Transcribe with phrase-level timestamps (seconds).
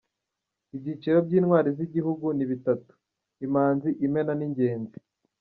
[0.75, 2.91] Ibyiciro by’intwari z’igihugu ni bitatu:
[3.45, 4.97] Imanzi, Imena n’Ingenzi.